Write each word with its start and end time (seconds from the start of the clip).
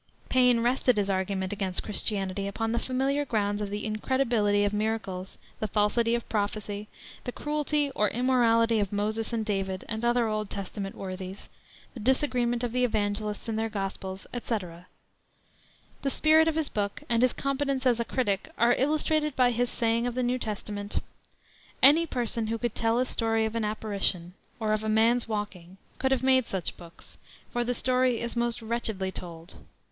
Paine 0.29 0.61
rested 0.61 0.97
his 0.97 1.11
argument 1.11 1.53
against 1.53 1.83
Christianity 1.83 2.47
upon 2.47 2.71
the 2.71 2.79
familiar 2.79 3.23
grounds 3.23 3.61
of 3.61 3.69
the 3.69 3.85
incredibility 3.85 4.63
of 4.65 4.73
miracles, 4.73 5.37
the 5.59 5.67
falsity 5.67 6.15
of 6.15 6.27
prophecy, 6.27 6.87
the 7.23 7.31
cruelty 7.31 7.91
or 7.93 8.09
immorality 8.09 8.79
of 8.79 8.91
Moses 8.91 9.31
and 9.31 9.45
David 9.45 9.85
and 9.87 10.03
other 10.03 10.27
Old 10.27 10.49
Testament 10.49 10.95
worthies, 10.95 11.49
the 11.93 11.99
disagreement 11.99 12.63
of 12.63 12.71
the 12.71 12.83
evangelists 12.83 13.47
in 13.47 13.57
their 13.57 13.69
gospels, 13.69 14.25
etc. 14.33 14.87
The 16.01 16.09
spirit 16.09 16.47
of 16.47 16.55
his 16.55 16.67
book 16.67 17.03
and 17.07 17.21
his 17.21 17.31
competence 17.31 17.85
as 17.85 17.99
a 17.99 18.03
critic 18.03 18.49
are 18.57 18.73
illustrated 18.79 19.35
by 19.35 19.51
his 19.51 19.69
saying 19.69 20.07
of 20.07 20.15
the 20.15 20.23
New 20.23 20.39
Testament: 20.39 20.99
"Any 21.83 22.07
person 22.07 22.47
who 22.47 22.57
could 22.57 22.73
tell 22.73 22.97
a 22.97 23.05
story 23.05 23.45
of 23.45 23.53
an 23.53 23.65
apparition, 23.65 24.33
or 24.59 24.73
of 24.73 24.83
a 24.83 24.89
man's 24.89 25.27
walking, 25.27 25.77
could 25.99 26.11
have 26.11 26.23
made 26.23 26.47
such 26.47 26.75
books, 26.75 27.19
for 27.51 27.63
the 27.63 27.75
story 27.75 28.19
is 28.19 28.35
most 28.35 28.63
wretchedly 28.63 29.11
told. 29.11 29.57